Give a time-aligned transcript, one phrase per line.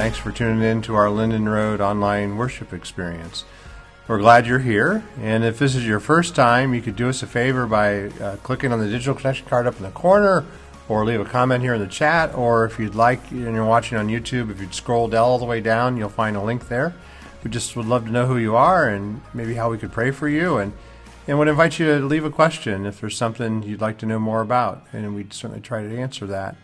[0.00, 3.44] Thanks for tuning in to our Linden Road online worship experience.
[4.08, 7.22] We're glad you're here, and if this is your first time, you could do us
[7.22, 10.46] a favor by uh, clicking on the digital connection card up in the corner,
[10.88, 13.98] or leave a comment here in the chat, or if you'd like, and you're watching
[13.98, 16.94] on YouTube, if you'd scroll down all the way down, you'll find a link there.
[17.44, 20.12] We just would love to know who you are and maybe how we could pray
[20.12, 20.72] for you, and
[21.26, 24.18] and would invite you to leave a question if there's something you'd like to know
[24.18, 26.56] more about, and we'd certainly try to answer that.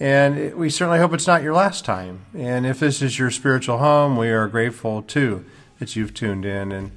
[0.00, 2.24] And we certainly hope it's not your last time.
[2.36, 5.44] And if this is your spiritual home, we are grateful too
[5.80, 6.92] that you've tuned in and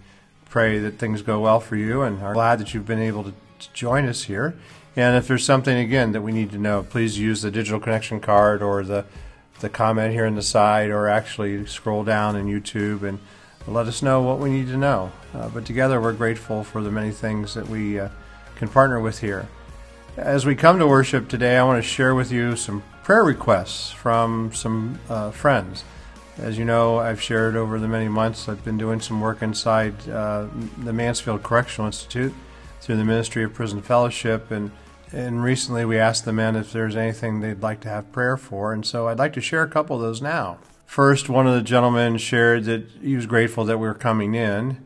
[0.50, 3.34] pray that things go well for you and are glad that you've been able to
[3.74, 4.56] join us here.
[4.96, 8.20] And if there's something again that we need to know, please use the digital connection
[8.20, 9.06] card or the
[9.62, 13.20] the comment here in the side, or actually scroll down in YouTube and
[13.68, 15.12] let us know what we need to know.
[15.34, 18.10] Uh, but together, we're grateful for the many things that we uh,
[18.56, 19.48] can partner with here.
[20.18, 23.92] As we come to worship today, I want to share with you some prayer requests
[23.92, 25.86] from some uh, friends.
[26.38, 30.10] As you know, I've shared over the many months, I've been doing some work inside
[30.10, 30.48] uh,
[30.80, 32.34] the Mansfield Correctional Institute
[32.82, 34.52] through the Ministry of Prison Fellowship.
[34.52, 34.72] And,
[35.14, 38.74] and recently we asked the men if there's anything they'd like to have prayer for.
[38.74, 40.58] And so I'd like to share a couple of those now.
[40.86, 44.86] First, one of the gentlemen shared that he was grateful that we were coming in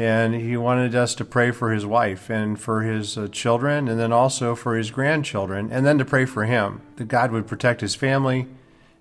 [0.00, 4.00] and he wanted us to pray for his wife and for his uh, children and
[4.00, 7.82] then also for his grandchildren and then to pray for him that God would protect
[7.82, 8.46] his family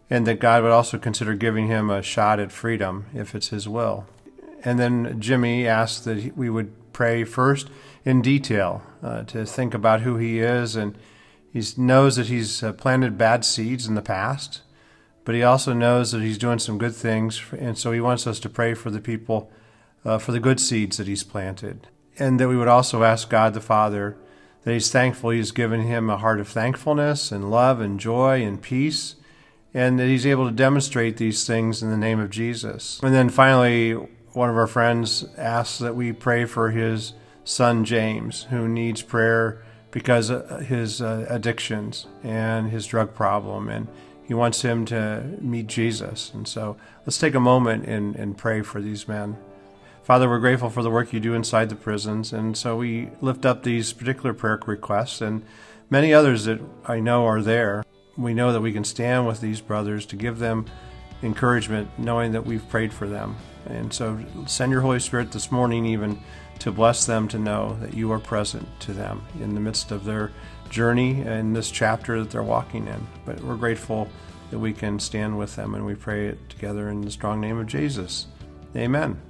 [0.09, 3.65] and that God would also consider giving him a shot at freedom if it's his
[3.65, 4.07] will.
[4.65, 7.69] And then Jimmy asked that we would pray first
[8.03, 10.97] in detail uh, to think about who he is and
[11.53, 14.63] he knows that he's uh, planted bad seeds in the past
[15.23, 18.37] but he also knows that he's doing some good things and so he wants us
[18.41, 19.49] to pray for the people
[20.05, 21.87] uh, for the good seeds that he's planted.
[22.17, 24.17] And that we would also ask God the Father
[24.63, 28.61] that he's thankful he's given him a heart of thankfulness and love and joy and
[28.61, 29.15] peace,
[29.73, 32.99] and that he's able to demonstrate these things in the name of Jesus.
[33.01, 33.93] And then finally,
[34.33, 39.63] one of our friends asks that we pray for his son James, who needs prayer
[39.91, 43.69] because of his uh, addictions and his drug problem.
[43.69, 43.87] And
[44.23, 46.31] he wants him to meet Jesus.
[46.33, 49.37] And so let's take a moment and, and pray for these men.
[50.09, 53.45] Father, we're grateful for the work you do inside the prisons, and so we lift
[53.45, 55.45] up these particular prayer requests and
[55.91, 57.85] many others that I know are there.
[58.17, 60.65] We know that we can stand with these brothers to give them
[61.21, 63.35] encouragement, knowing that we've prayed for them.
[63.67, 66.19] And so send your Holy Spirit this morning, even
[66.57, 70.05] to bless them to know that you are present to them in the midst of
[70.05, 70.31] their
[70.71, 73.07] journey in this chapter that they're walking in.
[73.27, 74.09] But we're grateful
[74.49, 77.59] that we can stand with them, and we pray it together in the strong name
[77.59, 78.25] of Jesus.
[78.75, 79.21] Amen.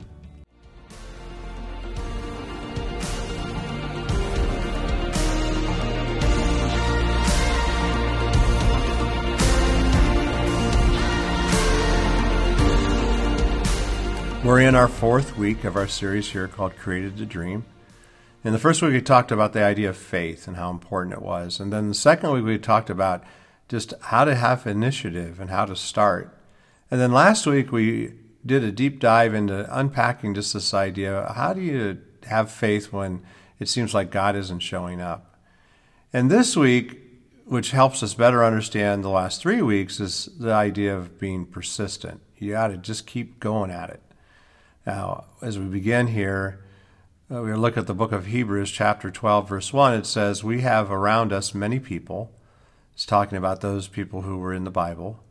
[14.50, 17.66] We're in our fourth week of our series here called Created to Dream.
[18.44, 21.22] In the first week, we talked about the idea of faith and how important it
[21.22, 21.60] was.
[21.60, 23.24] And then the second week, we talked about
[23.68, 26.36] just how to have initiative and how to start.
[26.90, 31.54] And then last week, we did a deep dive into unpacking just this idea how
[31.54, 33.22] do you have faith when
[33.60, 35.40] it seems like God isn't showing up?
[36.12, 37.00] And this week,
[37.46, 42.22] which helps us better understand the last three weeks, is the idea of being persistent.
[42.40, 44.02] You got to just keep going at it.
[44.86, 46.64] Now, as we begin here,
[47.32, 49.94] uh, we look at the book of Hebrews, chapter 12, verse 1.
[49.94, 52.32] It says, We have around us many people.
[52.94, 55.24] It's talking about those people who were in the Bible,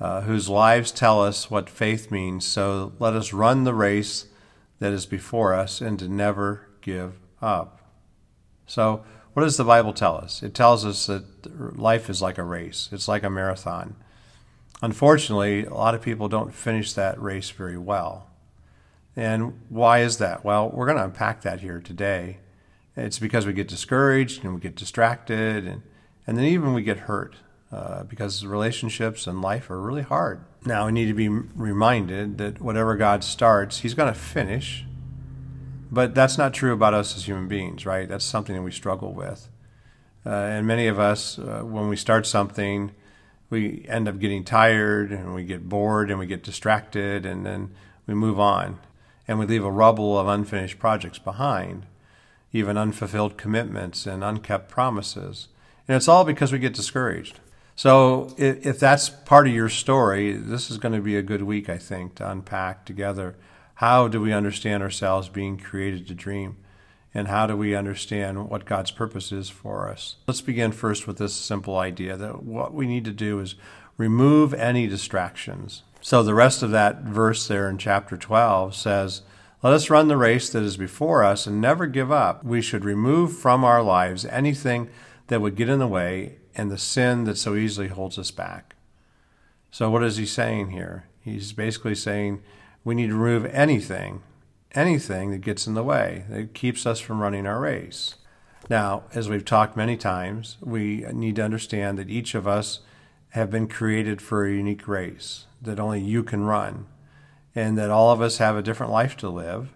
[0.00, 2.46] uh, whose lives tell us what faith means.
[2.46, 4.26] So let us run the race
[4.78, 7.80] that is before us and to never give up.
[8.66, 9.04] So,
[9.34, 10.42] what does the Bible tell us?
[10.42, 13.96] It tells us that life is like a race, it's like a marathon.
[14.82, 18.28] Unfortunately, a lot of people don't finish that race very well.
[19.16, 20.44] And why is that?
[20.44, 22.38] Well, we're going to unpack that here today.
[22.96, 25.82] It's because we get discouraged and we get distracted, and,
[26.26, 27.36] and then even we get hurt
[27.70, 30.40] uh, because relationships and life are really hard.
[30.64, 34.84] Now, we need to be reminded that whatever God starts, He's going to finish.
[35.90, 38.08] But that's not true about us as human beings, right?
[38.08, 39.48] That's something that we struggle with.
[40.26, 42.92] Uh, and many of us, uh, when we start something,
[43.48, 47.70] we end up getting tired and we get bored and we get distracted and then
[48.06, 48.78] we move on
[49.28, 51.84] and we leave a rubble of unfinished projects behind,
[52.52, 55.48] even unfulfilled commitments and unkept promises.
[55.86, 57.38] And it's all because we get discouraged.
[57.76, 61.42] So if, if that's part of your story, this is going to be a good
[61.42, 63.36] week, I think, to unpack together.
[63.74, 66.56] How do we understand ourselves being created to dream?
[67.14, 70.16] And how do we understand what God's purpose is for us?
[70.26, 73.54] Let's begin first with this simple idea that what we need to do is
[73.96, 75.82] remove any distractions.
[76.00, 79.22] So the rest of that verse there in chapter 12 says,
[79.62, 82.44] Let us run the race that is before us and never give up.
[82.44, 84.90] We should remove from our lives anything
[85.26, 88.76] that would get in the way and the sin that so easily holds us back.
[89.70, 91.04] So, what is he saying here?
[91.20, 92.42] He's basically saying
[92.84, 94.22] we need to remove anything,
[94.72, 98.14] anything that gets in the way, that keeps us from running our race.
[98.70, 102.80] Now, as we've talked many times, we need to understand that each of us
[103.30, 106.86] have been created for a unique race that only you can run,
[107.54, 109.74] and that all of us have a different life to live.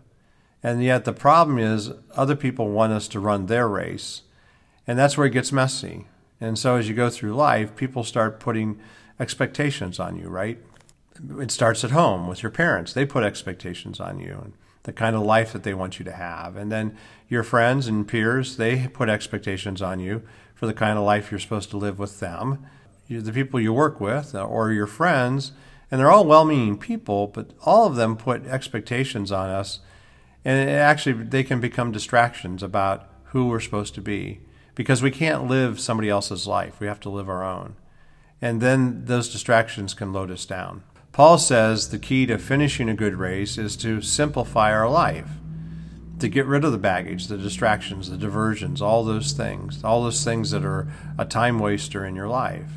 [0.63, 4.23] And yet, the problem is, other people want us to run their race,
[4.87, 6.07] and that's where it gets messy.
[6.41, 8.81] And so, as you go through life, people start putting
[9.19, 10.59] expectations on you, right?
[11.39, 12.93] It starts at home with your parents.
[12.93, 14.53] They put expectations on you and
[14.85, 16.57] the kind of life that they want you to have.
[16.57, 16.97] And then
[17.29, 20.23] your friends and peers, they put expectations on you
[20.55, 22.67] for the kind of life you're supposed to live with them.
[23.09, 25.53] The people you work with uh, or your friends,
[25.91, 29.81] and they're all well meaning people, but all of them put expectations on us.
[30.45, 34.41] And actually, they can become distractions about who we're supposed to be
[34.75, 36.81] because we can't live somebody else's life.
[36.81, 37.77] We have to live our own
[38.43, 40.83] and then those distractions can load us down.
[41.13, 45.31] Paul says the key to finishing a good race is to simplify our life,
[46.19, 50.25] to get rid of the baggage, the distractions, the diversions, all those things, all those
[50.25, 52.71] things that are a time waster in your life.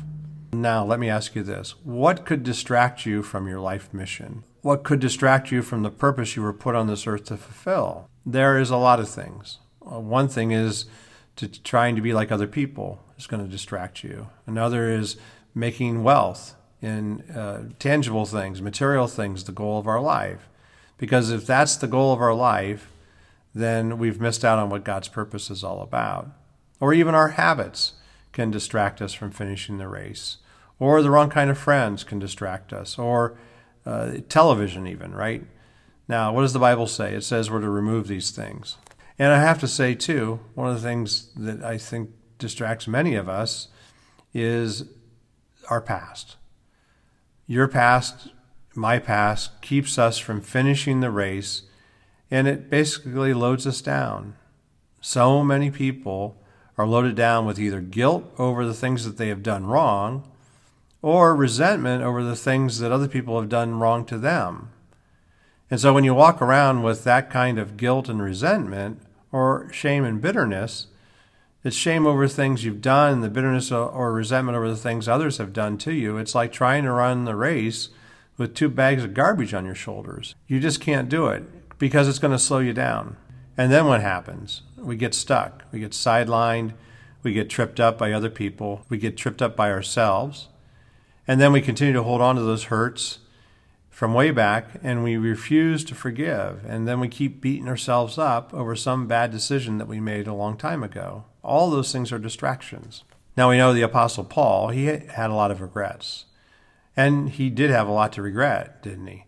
[0.52, 4.44] Now, let me ask you this what could distract you from your life mission?
[4.62, 8.08] What could distract you from the purpose you were put on this earth to fulfill?
[8.24, 9.58] There is a lot of things.
[9.80, 10.86] Uh, one thing is
[11.36, 14.28] to trying to be like other people is going to distract you.
[14.46, 15.16] Another is
[15.54, 20.48] making wealth in uh, tangible things, material things, the goal of our life.
[20.98, 22.90] Because if that's the goal of our life,
[23.54, 26.28] then we've missed out on what God's purpose is all about.
[26.80, 27.94] Or even our habits
[28.36, 30.36] can distract us from finishing the race.
[30.78, 32.98] Or the wrong kind of friends can distract us.
[32.98, 33.38] Or
[33.86, 35.42] uh, television, even, right?
[36.06, 37.14] Now, what does the Bible say?
[37.14, 38.76] It says we're to remove these things.
[39.18, 43.14] And I have to say, too, one of the things that I think distracts many
[43.14, 43.68] of us
[44.34, 44.84] is
[45.70, 46.36] our past.
[47.46, 48.28] Your past,
[48.74, 51.62] my past, keeps us from finishing the race,
[52.30, 54.36] and it basically loads us down.
[55.00, 56.36] So many people
[56.78, 60.24] are loaded down with either guilt over the things that they have done wrong
[61.02, 64.70] or resentment over the things that other people have done wrong to them.
[65.70, 69.00] And so when you walk around with that kind of guilt and resentment
[69.32, 70.86] or shame and bitterness,
[71.64, 75.52] it's shame over things you've done, the bitterness or resentment over the things others have
[75.52, 76.16] done to you.
[76.16, 77.88] It's like trying to run the race
[78.36, 80.34] with two bags of garbage on your shoulders.
[80.46, 83.16] You just can't do it because it's going to slow you down.
[83.56, 84.62] And then what happens?
[84.76, 85.64] We get stuck.
[85.72, 86.74] We get sidelined.
[87.22, 88.84] We get tripped up by other people.
[88.88, 90.48] We get tripped up by ourselves.
[91.26, 93.18] And then we continue to hold on to those hurts
[93.90, 96.64] from way back and we refuse to forgive.
[96.66, 100.34] And then we keep beating ourselves up over some bad decision that we made a
[100.34, 101.24] long time ago.
[101.42, 103.04] All those things are distractions.
[103.36, 106.26] Now we know the Apostle Paul, he had a lot of regrets.
[106.96, 109.25] And he did have a lot to regret, didn't he?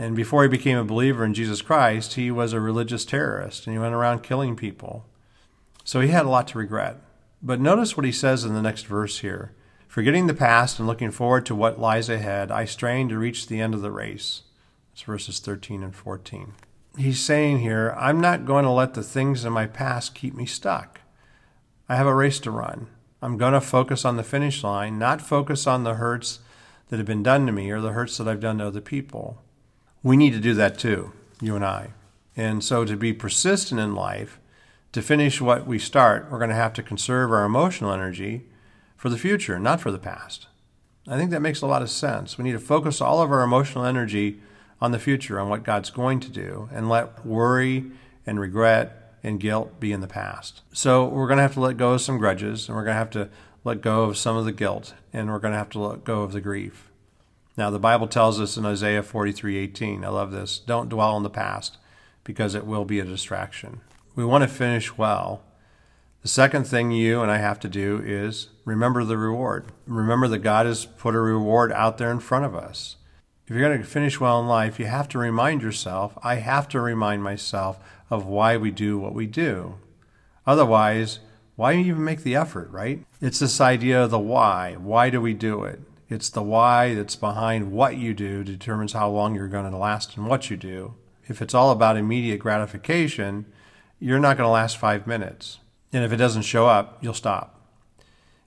[0.00, 3.74] And before he became a believer in Jesus Christ, he was a religious terrorist and
[3.74, 5.04] he went around killing people.
[5.84, 6.96] So he had a lot to regret.
[7.42, 9.52] But notice what he says in the next verse here.
[9.88, 13.60] Forgetting the past and looking forward to what lies ahead, I strain to reach the
[13.60, 14.40] end of the race.
[14.90, 16.54] That's verses 13 and 14.
[16.96, 20.46] He's saying here, I'm not going to let the things in my past keep me
[20.46, 21.02] stuck.
[21.90, 22.86] I have a race to run.
[23.20, 26.38] I'm going to focus on the finish line, not focus on the hurts
[26.88, 29.42] that have been done to me or the hurts that I've done to other people.
[30.02, 31.90] We need to do that too, you and I.
[32.36, 34.40] And so to be persistent in life,
[34.92, 38.46] to finish what we start, we're going to have to conserve our emotional energy
[38.96, 40.46] for the future, not for the past.
[41.06, 42.38] I think that makes a lot of sense.
[42.38, 44.40] We need to focus all of our emotional energy
[44.80, 47.90] on the future, on what God's going to do, and let worry
[48.26, 50.62] and regret and guilt be in the past.
[50.72, 52.98] So we're going to have to let go of some grudges, and we're going to
[52.98, 53.28] have to
[53.64, 56.22] let go of some of the guilt, and we're going to have to let go
[56.22, 56.89] of the grief.
[57.60, 61.28] Now, the Bible tells us in Isaiah 43:18, I love this, don't dwell on the
[61.28, 61.76] past
[62.24, 63.82] because it will be a distraction.
[64.16, 65.42] We want to finish well,
[66.22, 69.66] the second thing you and I have to do is remember the reward.
[69.86, 72.96] Remember that God has put a reward out there in front of us.
[73.46, 76.66] If you're going to finish well in life, you have to remind yourself, I have
[76.68, 79.74] to remind myself of why we do what we do.
[80.46, 81.18] Otherwise,
[81.56, 83.04] why even make the effort, right?
[83.20, 84.76] It's this idea of the why.
[84.76, 85.80] Why do we do it?
[86.10, 90.16] It's the why that's behind what you do determines how long you're going to last
[90.16, 90.94] in what you do.
[91.28, 93.46] If it's all about immediate gratification,
[94.00, 95.60] you're not going to last five minutes.
[95.92, 97.60] And if it doesn't show up, you'll stop.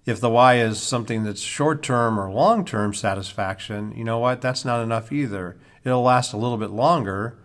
[0.05, 4.41] If the why is something that's short term or long term satisfaction, you know what?
[4.41, 5.55] That's not enough either.
[5.86, 7.39] It'll last a little bit longer,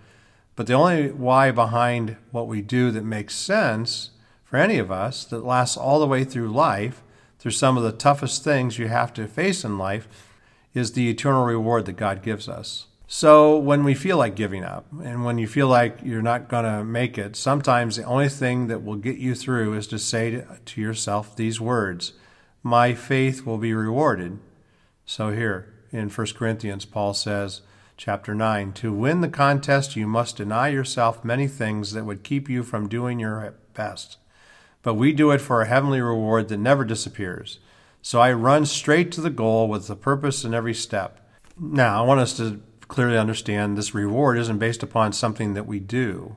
[0.57, 4.11] but the only why behind what we do that makes sense
[4.43, 7.05] for any of us, that lasts all the way through life,
[7.39, 10.09] through some of the toughest things you have to face in life,
[10.75, 12.87] is the eternal reward that God gives us.
[13.11, 16.67] So when we feel like giving up and when you feel like you're not going
[16.67, 20.45] to make it, sometimes the only thing that will get you through is to say
[20.67, 22.13] to yourself these words
[22.63, 24.39] My faith will be rewarded.
[25.07, 27.63] So here in 1 Corinthians, Paul says,
[27.97, 32.51] chapter 9, To win the contest, you must deny yourself many things that would keep
[32.51, 34.19] you from doing your best.
[34.83, 37.59] But we do it for a heavenly reward that never disappears.
[38.03, 41.21] So I run straight to the goal with the purpose in every step.
[41.59, 45.79] Now, I want us to clearly understand this reward isn't based upon something that we
[45.79, 46.37] do.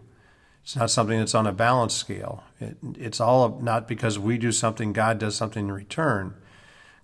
[0.64, 2.44] It's not something that's on a balance scale.
[2.60, 6.36] It, it's all not because we do something, God does something in return.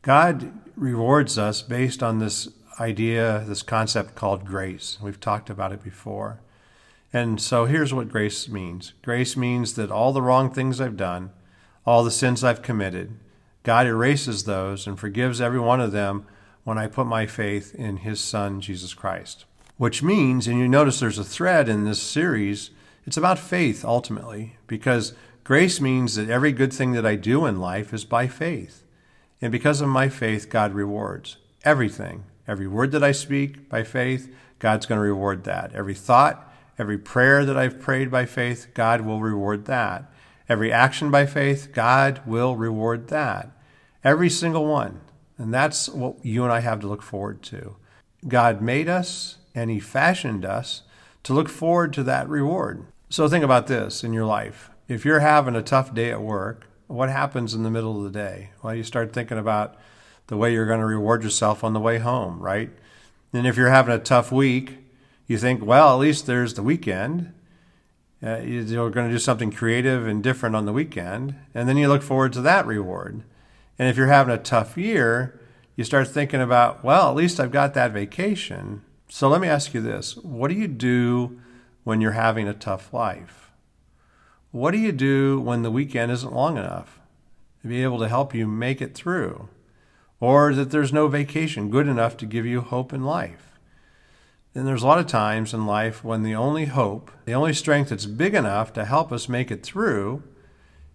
[0.02, 4.98] God rewards us based on this idea, this concept called grace.
[5.02, 6.40] We've talked about it before.
[7.18, 11.32] And so here's what grace means grace means that all the wrong things I've done,
[11.84, 13.18] all the sins I've committed,
[13.64, 16.28] God erases those and forgives every one of them
[16.64, 19.46] when I put my faith in his son, Jesus Christ.
[19.78, 22.70] Which means, and you notice there's a thread in this series,
[23.08, 27.60] it's about faith ultimately, because grace means that every good thing that I do in
[27.60, 28.84] life is by faith.
[29.42, 32.26] And because of my faith, God rewards everything.
[32.48, 35.74] Every word that I speak by faith, God's going to reward that.
[35.74, 36.47] Every thought,
[36.78, 40.12] every prayer that I've prayed by faith, God will reward that.
[40.50, 43.52] Every action by faith, God will reward that.
[44.04, 45.02] Every single one.
[45.38, 47.76] And that's what you and I have to look forward to.
[48.28, 50.84] God made us and He fashioned us
[51.24, 52.86] to look forward to that reward.
[53.10, 54.70] So think about this in your life.
[54.88, 58.18] If you're having a tough day at work, what happens in the middle of the
[58.18, 58.52] day?
[58.64, 59.76] Well, you start thinking about
[60.28, 62.70] the way you're going to reward yourself on the way home, right?
[63.34, 64.78] And if you're having a tough week,
[65.28, 67.34] you think, well, at least there's the weekend.
[68.24, 71.36] Uh, you're going to do something creative and different on the weekend.
[71.54, 73.24] And then you look forward to that reward.
[73.78, 75.40] And if you're having a tough year,
[75.76, 78.82] you start thinking about, well, at least I've got that vacation.
[79.10, 81.40] So let me ask you this what do you do
[81.84, 83.52] when you're having a tough life?
[84.52, 87.00] What do you do when the weekend isn't long enough
[87.62, 89.50] to be able to help you make it through?
[90.20, 93.57] Or that there's no vacation good enough to give you hope in life?
[94.58, 97.92] And there's a lot of times in life when the only hope, the only strength
[97.92, 100.24] that's big enough to help us make it through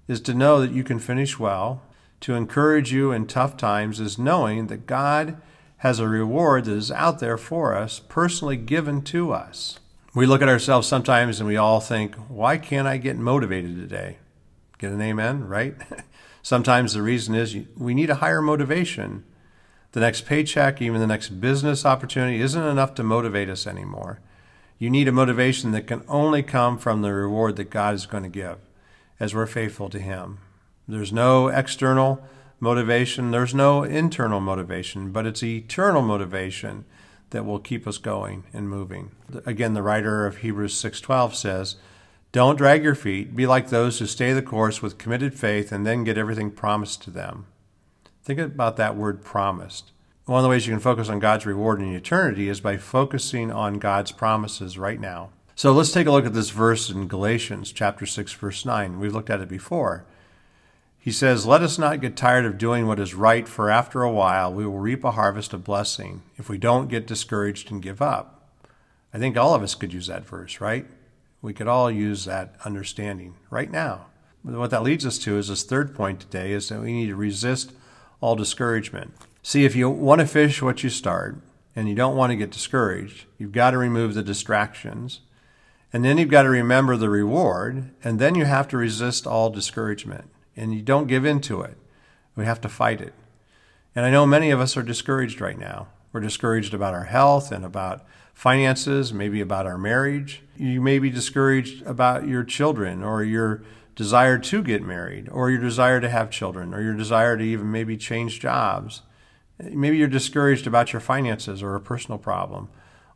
[0.08, 1.80] is to know that you can finish well
[2.22, 5.40] to encourage you in tough times is knowing that God
[5.76, 9.78] has a reward that is out there for us, personally given to us.
[10.12, 14.18] We look at ourselves sometimes and we all think, why can't I get motivated today?
[14.78, 15.76] Get an amen, right?
[16.42, 19.22] sometimes the reason is we need a higher motivation.
[19.92, 24.20] The next paycheck, even the next business opportunity, isn't enough to motivate us anymore.
[24.78, 28.22] You need a motivation that can only come from the reward that God is going
[28.22, 28.56] to give
[29.20, 30.38] as we're faithful to Him.
[30.88, 32.24] There's no external
[32.58, 36.84] motivation, there's no internal motivation, but it's eternal motivation
[37.30, 39.10] that will keep us going and moving.
[39.44, 41.76] Again, the writer of Hebrews 6:12 says,
[42.32, 45.86] "Don't drag your feet, be like those who stay the course with committed faith and
[45.86, 47.44] then get everything promised to them."
[48.24, 49.90] Think about that word promised.
[50.26, 53.50] One of the ways you can focus on God's reward in eternity is by focusing
[53.50, 55.30] on God's promises right now.
[55.56, 59.00] So let's take a look at this verse in Galatians chapter 6 verse 9.
[59.00, 60.04] We've looked at it before.
[61.00, 64.12] He says, Let us not get tired of doing what is right, for after a
[64.12, 68.00] while we will reap a harvest of blessing if we don't get discouraged and give
[68.00, 68.52] up.
[69.12, 70.86] I think all of us could use that verse, right?
[71.42, 74.06] We could all use that understanding right now.
[74.42, 77.16] What that leads us to is this third point today is that we need to
[77.16, 77.72] resist
[78.22, 79.12] all discouragement.
[79.42, 81.36] See, if you want to fish what you start
[81.76, 85.20] and you don't want to get discouraged, you've got to remove the distractions.
[85.92, 89.50] And then you've got to remember the reward, and then you have to resist all
[89.50, 91.76] discouragement and you don't give in to it.
[92.36, 93.12] We have to fight it.
[93.94, 95.88] And I know many of us are discouraged right now.
[96.12, 100.42] We're discouraged about our health and about finances, maybe about our marriage.
[100.56, 103.62] You may be discouraged about your children or your
[104.02, 107.70] desire to get married or your desire to have children or your desire to even
[107.70, 109.02] maybe change jobs.
[109.60, 112.68] Maybe you're discouraged about your finances or a personal problem.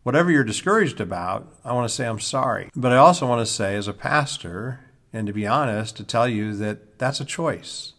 [0.04, 2.70] Whatever you're discouraged about, I want to say I'm sorry.
[2.76, 4.78] But I also want to say, as a pastor,
[5.12, 7.94] and to be honest, to tell you that that's a choice.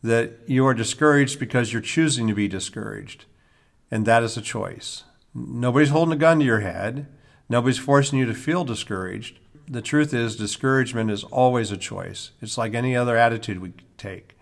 [0.00, 3.24] That you are discouraged because you're choosing to be discouraged.
[3.90, 5.02] And that is a choice.
[5.34, 7.08] Nobody's holding a gun to your head.
[7.48, 9.40] Nobody's forcing you to feel discouraged.
[9.70, 12.30] The truth is, discouragement is always a choice.
[12.40, 14.34] It's like any other attitude we take.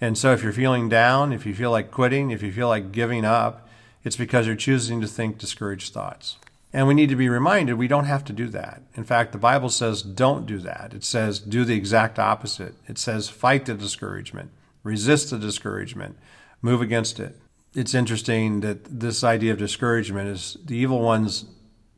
[0.00, 2.92] And so if you're feeling down, if you feel like quitting, if you feel like
[2.92, 3.68] giving up,
[4.04, 6.36] it's because you're choosing to think discouraged thoughts.
[6.72, 8.82] And we need to be reminded we don't have to do that.
[8.94, 10.94] In fact, the Bible says don't do that.
[10.94, 12.74] It says do the exact opposite.
[12.86, 14.50] It says fight the discouragement,
[14.82, 16.16] resist the discouragement,
[16.62, 17.36] move against it.
[17.74, 21.44] It's interesting that this idea of discouragement is the evil one's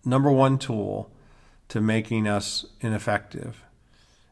[0.05, 1.11] number one tool
[1.69, 3.65] to making us ineffective.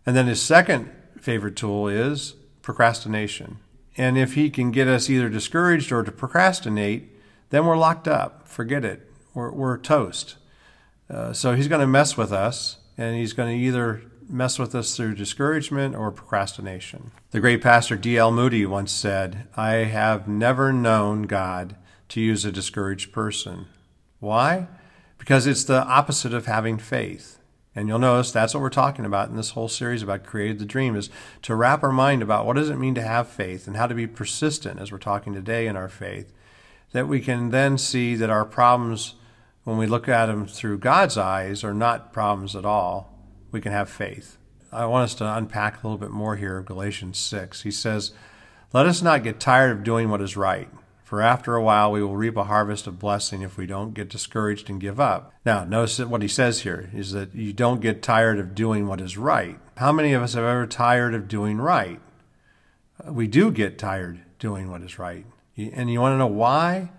[0.05, 3.59] And then his second favorite tool is procrastination.
[3.97, 7.11] And if he can get us either discouraged or to procrastinate,
[7.51, 8.49] then we're locked up.
[8.49, 9.11] Forget it.
[9.35, 10.37] We're, we're toast.
[11.09, 14.75] Uh, so he's going to mess with us, and he's going to either mess with
[14.75, 17.11] us through discouragement or procrastination.
[17.33, 18.31] The great pastor D.L.
[18.31, 21.77] Moody once said, I have never known God
[22.11, 23.67] to use a discouraged person.
[24.21, 24.69] Why?
[25.21, 27.39] Because it's the opposite of having faith.
[27.77, 30.65] And you'll notice that's what we're talking about in this whole series about created the
[30.65, 31.09] dream is
[31.43, 33.95] to wrap our mind about what does it mean to have faith and how to
[33.95, 36.33] be persistent as we're talking today in our faith
[36.93, 39.15] that we can then see that our problems,
[39.65, 43.17] when we look at them through God's eyes, are not problems at all.
[43.53, 44.37] We can have faith.
[44.73, 47.62] I want us to unpack a little bit more here of Galatians 6.
[47.62, 48.12] He says,
[48.73, 50.69] Let us not get tired of doing what is right,
[51.11, 54.09] for after a while we will reap a harvest of blessing if we don't get
[54.09, 55.33] discouraged and give up.
[55.45, 59.00] Now, notice what he says here is that you don't get tired of doing what
[59.00, 59.59] is right.
[59.79, 61.99] How many of us have ever tired of doing right?
[63.05, 65.26] Uh, we do get tired doing what is right.
[65.57, 66.93] And you want to know why?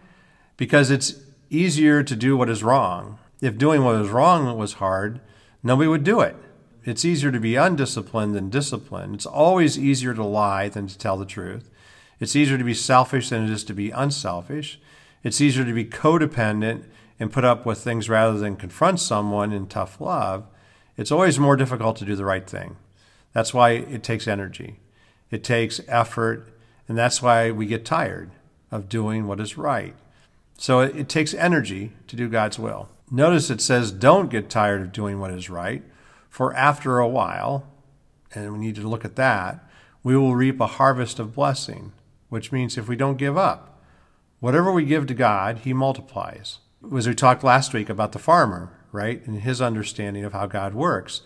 [0.57, 1.15] Because it's
[1.49, 3.17] easier to do what is wrong.
[3.39, 5.21] If doing what is wrong was hard,
[5.63, 6.35] nobody would do it.
[6.83, 9.15] It's easier to be undisciplined than disciplined.
[9.15, 11.70] It's always easier to lie than to tell the truth.
[12.21, 14.79] It's easier to be selfish than it is to be unselfish.
[15.23, 16.83] It's easier to be codependent
[17.19, 20.45] and put up with things rather than confront someone in tough love.
[20.97, 22.77] It's always more difficult to do the right thing.
[23.33, 24.79] That's why it takes energy.
[25.31, 26.47] It takes effort,
[26.87, 28.29] and that's why we get tired
[28.69, 29.95] of doing what is right.
[30.57, 32.87] So it, it takes energy to do God's will.
[33.09, 35.83] Notice it says, don't get tired of doing what is right,
[36.29, 37.67] for after a while,
[38.35, 39.67] and we need to look at that,
[40.03, 41.93] we will reap a harvest of blessing,
[42.31, 43.83] which means if we don't give up,
[44.39, 46.59] whatever we give to God, He multiplies.
[46.95, 50.73] As we talked last week about the farmer, right, and his understanding of how God
[50.73, 51.21] works.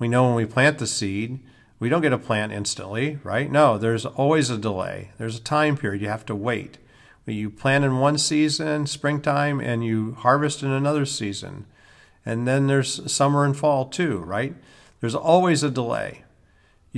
[0.00, 1.38] We know when we plant the seed,
[1.78, 3.50] we don't get a plant instantly, right?
[3.50, 5.12] No, there's always a delay.
[5.16, 6.02] There's a time period.
[6.02, 6.78] You have to wait.
[7.24, 11.66] You plant in one season, springtime, and you harvest in another season.
[12.26, 14.54] And then there's summer and fall too, right?
[15.00, 16.24] There's always a delay.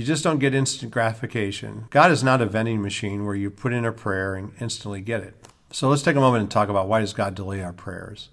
[0.01, 1.85] You just don't get instant gratification.
[1.91, 5.21] God is not a vending machine where you put in a prayer and instantly get
[5.21, 5.35] it.
[5.71, 8.29] So let's take a moment and talk about why does God delay our prayers?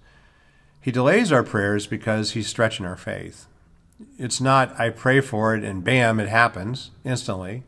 [0.81, 3.45] He delays our prayers because he's stretching our faith.
[4.17, 7.65] It's not I pray for it and bam, it happens instantly.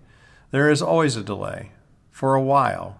[0.49, 1.69] There is always a delay
[2.09, 2.99] for a while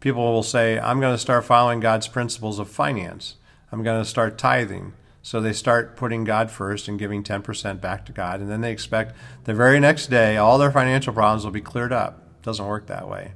[0.00, 3.36] people will say, I'm going to start following God's principles of finance.
[3.70, 4.94] I'm going to start tithing.
[5.22, 8.40] So they start putting God first and giving 10% back to God.
[8.40, 11.92] And then they expect the very next day all their financial problems will be cleared
[11.92, 12.26] up.
[12.40, 13.32] It doesn't work that way.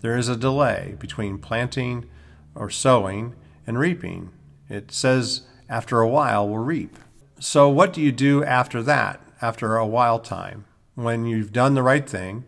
[0.00, 2.08] There is a delay between planting
[2.54, 3.34] or sowing
[3.66, 4.30] and reaping.
[4.68, 6.98] It says after a while we'll reap.
[7.40, 11.82] So what do you do after that, after a while time, when you've done the
[11.82, 12.44] right thing,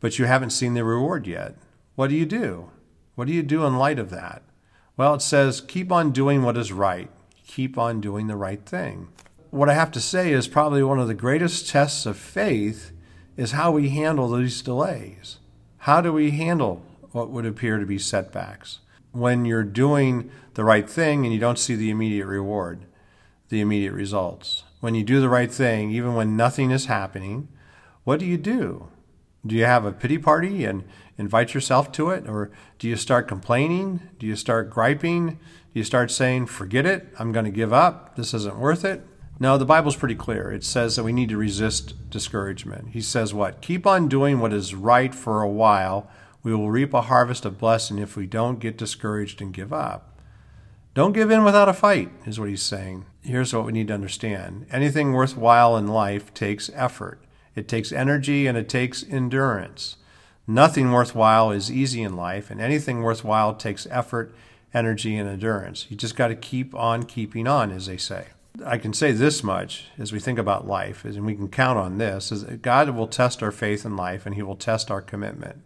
[0.00, 1.54] but you haven't seen the reward yet?
[1.94, 2.70] What do you do?
[3.14, 4.42] What do you do in light of that?
[4.96, 7.10] Well, it says, keep on doing what is right.
[7.48, 9.08] Keep on doing the right thing.
[9.50, 12.92] What I have to say is probably one of the greatest tests of faith
[13.36, 15.38] is how we handle these delays.
[15.78, 18.80] How do we handle what would appear to be setbacks?
[19.12, 22.84] When you're doing the right thing and you don't see the immediate reward,
[23.48, 24.64] the immediate results.
[24.80, 27.48] When you do the right thing, even when nothing is happening,
[28.04, 28.90] what do you do?
[29.46, 30.84] Do you have a pity party and
[31.16, 32.28] invite yourself to it?
[32.28, 34.00] Or do you start complaining?
[34.18, 35.38] Do you start griping?
[35.78, 39.06] You start saying, forget it, I'm going to give up, this isn't worth it?
[39.38, 40.50] No, the Bible's pretty clear.
[40.50, 42.88] It says that we need to resist discouragement.
[42.88, 43.60] He says what?
[43.60, 46.10] Keep on doing what is right for a while.
[46.42, 50.18] We will reap a harvest of blessing if we don't get discouraged and give up.
[50.94, 53.06] Don't give in without a fight, is what he's saying.
[53.20, 57.20] Here's what we need to understand anything worthwhile in life takes effort.
[57.54, 59.96] It takes energy and it takes endurance.
[60.44, 64.34] Nothing worthwhile is easy in life, and anything worthwhile takes effort,
[64.74, 65.86] energy, and endurance.
[65.88, 68.26] You just got to keep on keeping on, as they say.
[68.64, 71.98] I can say this much as we think about life, and we can count on
[71.98, 75.00] this, is that God will test our faith in life and He will test our
[75.00, 75.62] commitment.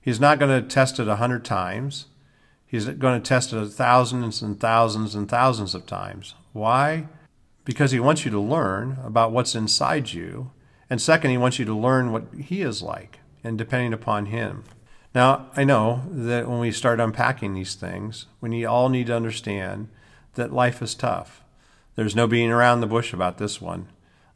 [0.00, 2.06] He's not going to test it a hundred times.
[2.64, 6.34] He's going to test it thousands and thousands and thousands of times.
[6.52, 7.08] Why?
[7.64, 10.52] Because He wants you to learn about what's inside you
[10.88, 14.64] and second, he wants you to learn what he is like and depending upon him.
[15.16, 19.16] Now, I know that when we start unpacking these things, we need, all need to
[19.16, 19.88] understand
[20.34, 21.42] that life is tough.
[21.94, 23.88] There's no being around the bush about this one.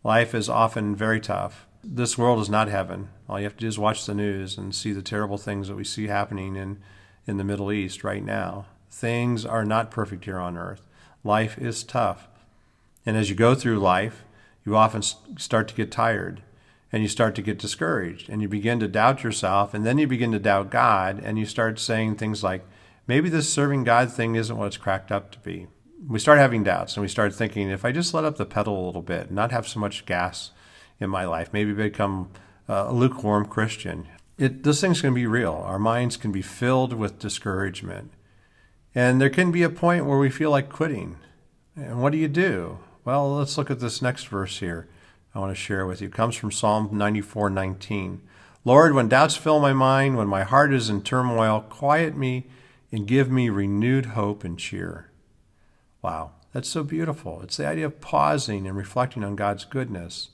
[0.02, 1.66] Life is often very tough.
[1.84, 3.10] This world is not heaven.
[3.28, 5.76] All you have to do is watch the news and see the terrible things that
[5.76, 6.78] we see happening in,
[7.26, 8.64] in the Middle East right now.
[8.90, 10.80] Things are not perfect here on earth.
[11.22, 12.26] Life is tough.
[13.04, 14.24] And as you go through life,
[14.64, 16.40] you often start to get tired
[16.92, 20.06] and you start to get discouraged and you begin to doubt yourself and then you
[20.06, 22.64] begin to doubt God and you start saying things like,
[23.06, 25.68] maybe this serving God thing isn't what it's cracked up to be.
[26.08, 28.84] We start having doubts and we start thinking, if I just let up the pedal
[28.84, 30.50] a little bit, not have so much gas
[30.98, 32.30] in my life, maybe become
[32.68, 34.06] a lukewarm Christian.
[34.38, 35.62] It, those things can be real.
[35.66, 38.12] Our minds can be filled with discouragement.
[38.94, 41.16] And there can be a point where we feel like quitting.
[41.76, 42.78] And what do you do?
[43.04, 44.88] Well, let's look at this next verse here.
[45.34, 46.08] I want to share with you.
[46.08, 48.20] It comes from Psalm 94:19.
[48.64, 52.46] Lord, when doubts fill my mind, when my heart is in turmoil, quiet me
[52.92, 55.08] and give me renewed hope and cheer.
[56.02, 57.40] Wow, that's so beautiful.
[57.42, 60.30] It's the idea of pausing and reflecting on God's goodness.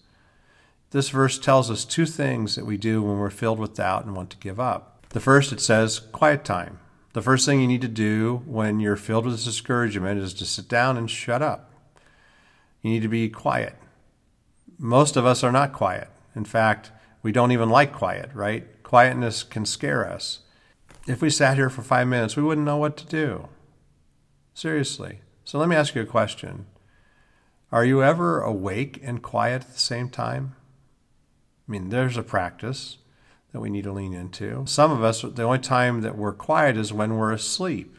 [0.91, 4.17] This verse tells us two things that we do when we're filled with doubt and
[4.17, 5.05] want to give up.
[5.11, 6.79] The first, it says, quiet time.
[7.13, 10.69] The first thing you need to do when you're filled with discouragement is to sit
[10.69, 11.71] down and shut up.
[12.83, 13.75] You need to be quiet
[14.79, 16.09] most of us are not quiet.
[16.35, 16.91] In fact,
[17.23, 18.65] we don't even like quiet, right?
[18.83, 20.41] Quietness can scare us.
[21.07, 23.49] If we sat here for five minutes, we wouldn't know what to do.
[24.55, 25.21] Seriously.
[25.45, 26.67] So let me ask you a question
[27.71, 30.57] Are you ever awake and quiet at the same time?
[31.67, 32.99] I mean, there's a practice
[33.53, 34.65] that we need to lean into.
[34.67, 37.97] Some of us, the only time that we're quiet is when we're asleep.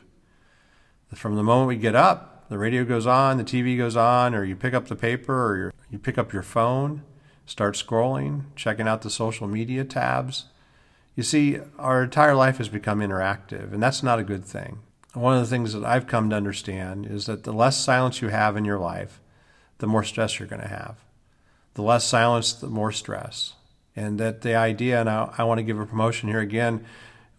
[1.14, 4.44] From the moment we get up, the radio goes on, the TV goes on, or
[4.44, 7.04] you pick up the paper, or you pick up your phone,
[7.46, 10.46] start scrolling, checking out the social media tabs.
[11.16, 14.80] You see, our entire life has become interactive, and that's not a good thing.
[15.14, 18.28] One of the things that I've come to understand is that the less silence you
[18.30, 19.20] have in your life,
[19.80, 20.98] the more stress you're going to have.
[21.74, 23.54] The less silence, the more stress.
[23.96, 26.86] And that the idea, and I, I want to give a promotion here again,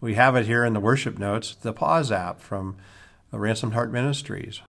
[0.01, 2.77] we have it here in the worship notes, the Pause app from
[3.31, 4.61] Ransomed Heart Ministries.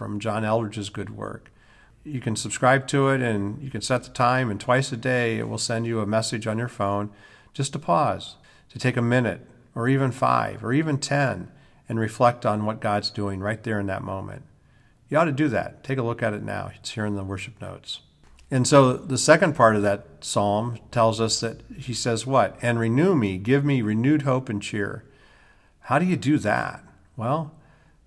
[0.00, 1.52] From John Eldredge's good work.
[2.04, 5.36] You can subscribe to it and you can set the time, and twice a day
[5.36, 7.10] it will send you a message on your phone
[7.52, 8.36] just to pause,
[8.70, 11.50] to take a minute, or even five, or even 10,
[11.86, 14.44] and reflect on what God's doing right there in that moment.
[15.10, 15.84] You ought to do that.
[15.84, 16.70] Take a look at it now.
[16.76, 18.00] It's here in the worship notes.
[18.50, 22.56] And so the second part of that psalm tells us that he says, What?
[22.62, 25.04] And renew me, give me renewed hope and cheer.
[25.80, 26.82] How do you do that?
[27.18, 27.52] Well,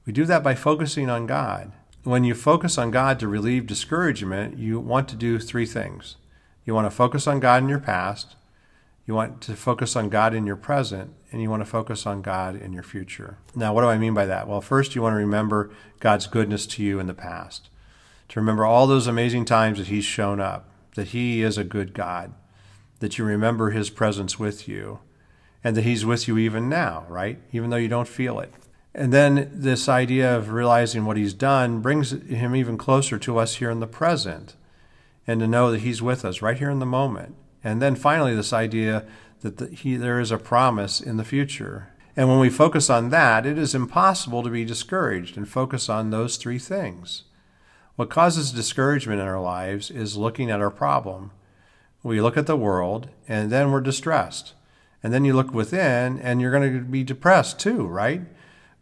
[0.08, 1.71] we do that by focusing on God.
[2.03, 6.17] When you focus on God to relieve discouragement, you want to do three things.
[6.65, 8.35] You want to focus on God in your past,
[9.05, 12.21] you want to focus on God in your present, and you want to focus on
[12.21, 13.37] God in your future.
[13.55, 14.49] Now, what do I mean by that?
[14.49, 17.69] Well, first, you want to remember God's goodness to you in the past,
[18.29, 21.93] to remember all those amazing times that He's shown up, that He is a good
[21.93, 22.33] God,
[22.99, 24.99] that you remember His presence with you,
[25.63, 27.39] and that He's with you even now, right?
[27.53, 28.53] Even though you don't feel it.
[28.95, 33.56] And then this idea of realizing what he's done brings him even closer to us
[33.56, 34.56] here in the present
[35.25, 37.36] and to know that he's with us right here in the moment.
[37.63, 39.06] And then finally, this idea
[39.41, 41.89] that the, he, there is a promise in the future.
[42.15, 46.10] And when we focus on that, it is impossible to be discouraged and focus on
[46.10, 47.23] those three things.
[47.95, 51.32] What causes discouragement in our lives is looking at our problem.
[52.03, 54.53] We look at the world and then we're distressed.
[55.01, 58.21] And then you look within and you're going to be depressed too, right?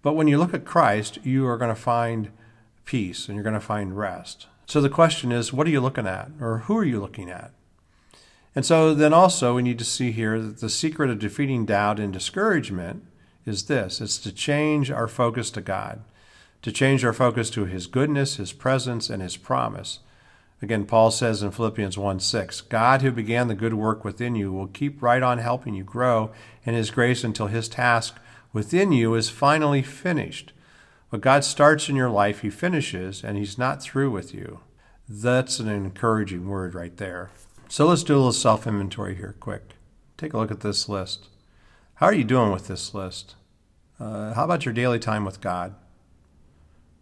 [0.01, 2.31] But when you look at Christ, you are going to find
[2.85, 4.47] peace and you're going to find rest.
[4.65, 6.31] So the question is, what are you looking at?
[6.39, 7.51] Or who are you looking at?
[8.55, 11.99] And so then also we need to see here that the secret of defeating doubt
[11.99, 13.03] and discouragement
[13.45, 16.01] is this it's to change our focus to God,
[16.61, 19.99] to change our focus to His goodness, His presence, and His promise.
[20.61, 24.51] Again, Paul says in Philippians 1 6, God who began the good work within you
[24.51, 26.31] will keep right on helping you grow
[26.63, 28.17] in His grace until His task
[28.53, 30.53] within you is finally finished.
[31.09, 34.61] What God starts in your life, He finishes, and He's not through with you.
[35.09, 37.31] That's an encouraging word right there.
[37.67, 39.75] So let's do a little self inventory here, quick.
[40.17, 41.27] Take a look at this list.
[41.95, 43.35] How are you doing with this list?
[43.99, 45.75] Uh, how about your daily time with God?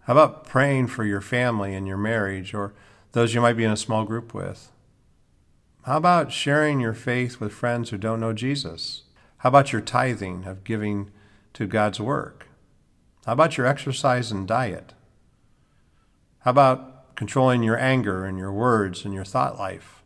[0.01, 2.73] How about praying for your family and your marriage or
[3.11, 4.71] those you might be in a small group with?
[5.83, 9.03] How about sharing your faith with friends who don't know Jesus?
[9.37, 11.11] How about your tithing of giving
[11.53, 12.47] to God's work?
[13.25, 14.93] How about your exercise and diet?
[16.39, 20.03] How about controlling your anger and your words and your thought life?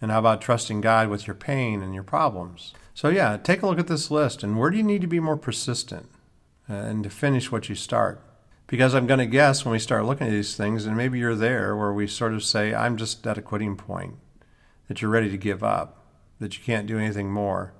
[0.00, 2.74] And how about trusting God with your pain and your problems?
[2.92, 5.20] So, yeah, take a look at this list and where do you need to be
[5.20, 6.08] more persistent
[6.68, 8.20] uh, and to finish what you start?
[8.66, 11.34] Because I'm going to guess when we start looking at these things, and maybe you're
[11.34, 14.14] there where we sort of say, I'm just at a quitting point,
[14.88, 16.06] that you're ready to give up,
[16.40, 17.74] that you can't do anything more,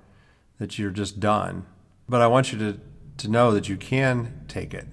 [0.59, 1.65] that you're just done.
[2.07, 2.79] But I want you to,
[3.17, 4.87] to know that you can take it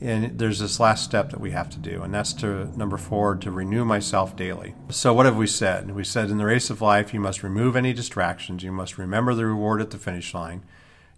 [0.00, 3.34] and there's this last step that we have to do, and that's to number four,
[3.36, 4.74] to renew myself daily.
[4.90, 5.90] So, what have we said?
[5.90, 9.34] We said in the race of life, you must remove any distractions, you must remember
[9.34, 10.64] the reward at the finish line,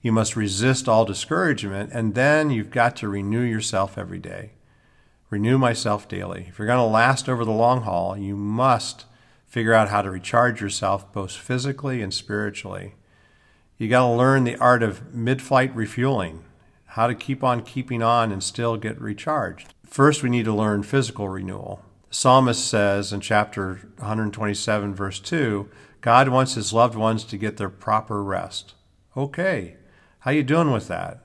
[0.01, 4.53] you must resist all discouragement, and then you've got to renew yourself every day.
[5.29, 6.47] Renew myself daily.
[6.49, 9.07] If you're going to last over the long haul, you must
[9.45, 12.95] figure out how to recharge yourself both physically and spiritually.
[13.79, 16.45] You got to learn the art of mid flight refueling
[16.93, 19.73] how to keep on keeping on and still get recharged.
[19.87, 21.85] First, we need to learn physical renewal.
[22.09, 25.69] The psalmist says in chapter 127, verse 2,
[26.01, 28.75] God wants his loved ones to get their proper rest.
[29.17, 29.77] Okay,
[30.21, 31.25] how you doing with that?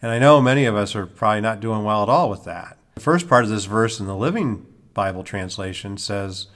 [0.00, 2.76] And I know many of us are probably not doing well at all with that.
[2.94, 6.46] The first part of this verse in the Living Bible translation says,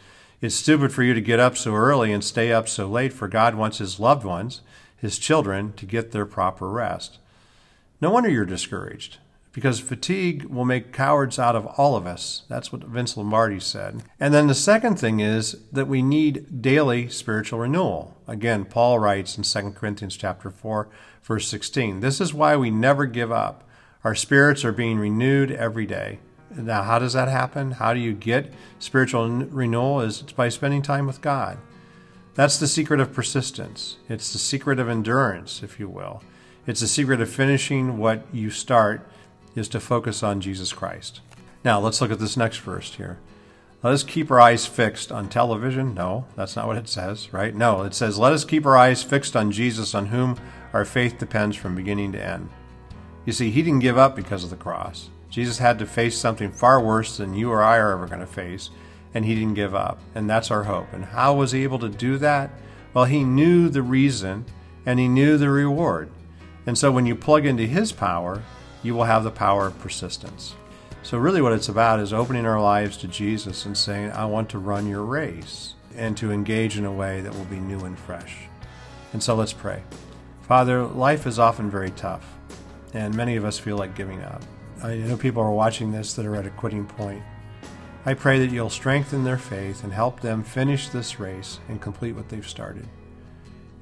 [0.41, 3.27] It's stupid for you to get up so early and stay up so late, for
[3.27, 4.61] God wants his loved ones,
[5.05, 7.19] his children, to get their proper rest.
[8.01, 9.19] No wonder you're discouraged,
[9.53, 12.43] because fatigue will make cowards out of all of us.
[12.49, 14.03] That's what Vince Lombardi said.
[14.19, 18.17] And then the second thing is that we need daily spiritual renewal.
[18.27, 20.89] Again, Paul writes in 2 Corinthians chapter 4,
[21.23, 22.01] verse 16.
[22.01, 23.69] This is why we never give up.
[24.05, 26.19] Our spirits are being renewed every day.
[26.51, 27.73] Now, how does that happen?
[27.73, 30.01] How do you get spiritual renewal?
[30.01, 31.59] Is by spending time with God.
[32.35, 33.97] That's the secret of persistence.
[34.09, 36.23] It's the secret of endurance, if you will.
[36.67, 39.09] It's the secret of finishing what you start
[39.55, 41.21] is to focus on Jesus Christ.
[41.65, 43.19] Now, let's look at this next verse here.
[43.85, 45.95] Let us keep our eyes fixed on television.
[45.95, 47.55] No, that's not what it says, right?
[47.55, 50.39] No, it says, let us keep our eyes fixed on Jesus, on whom
[50.73, 52.49] our faith depends from beginning to end.
[53.27, 55.11] You see, he didn't give up because of the cross.
[55.31, 58.27] Jesus had to face something far worse than you or I are ever going to
[58.27, 58.71] face,
[59.15, 60.01] and he didn't give up.
[60.15, 60.93] And that's our hope.
[60.93, 62.51] And how was he able to do that?
[62.93, 64.45] Well, he knew the reason
[64.85, 66.11] and he knew the reward.
[66.67, 68.43] And so when you plug into His power,
[68.83, 70.55] you will have the power of persistence.
[71.03, 74.49] So, really, what it's about is opening our lives to Jesus and saying, I want
[74.51, 77.99] to run your race and to engage in a way that will be new and
[77.99, 78.49] fresh.
[79.13, 79.83] And so, let's pray.
[80.43, 82.27] Father, life is often very tough,
[82.95, 84.43] and many of us feel like giving up.
[84.83, 87.23] I know people are watching this that are at a quitting point.
[88.07, 92.13] I pray that you'll strengthen their faith and help them finish this race and complete
[92.13, 92.87] what they've started.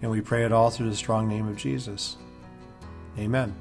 [0.00, 2.16] And we pray it all through the strong name of Jesus.
[3.18, 3.54] Amen.